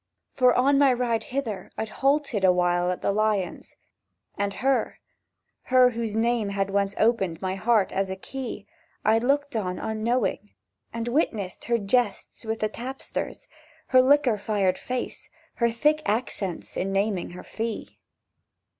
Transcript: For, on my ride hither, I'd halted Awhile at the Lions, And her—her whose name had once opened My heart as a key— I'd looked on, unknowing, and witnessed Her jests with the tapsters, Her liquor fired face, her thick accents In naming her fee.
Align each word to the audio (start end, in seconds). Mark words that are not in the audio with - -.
For, 0.33 0.55
on 0.55 0.79
my 0.79 0.91
ride 0.91 1.25
hither, 1.25 1.69
I'd 1.77 1.89
halted 1.99 2.43
Awhile 2.43 2.89
at 2.89 3.03
the 3.03 3.11
Lions, 3.11 3.75
And 4.35 4.55
her—her 4.55 5.89
whose 5.91 6.15
name 6.15 6.49
had 6.49 6.71
once 6.71 6.95
opened 6.97 7.39
My 7.39 7.53
heart 7.53 7.91
as 7.91 8.09
a 8.09 8.15
key— 8.15 8.65
I'd 9.05 9.23
looked 9.23 9.55
on, 9.55 9.77
unknowing, 9.77 10.55
and 10.91 11.07
witnessed 11.07 11.65
Her 11.65 11.77
jests 11.77 12.43
with 12.45 12.61
the 12.61 12.67
tapsters, 12.69 13.47
Her 13.89 14.01
liquor 14.01 14.39
fired 14.39 14.79
face, 14.79 15.29
her 15.57 15.69
thick 15.69 16.01
accents 16.07 16.75
In 16.75 16.91
naming 16.91 17.29
her 17.37 17.43
fee. 17.43 17.99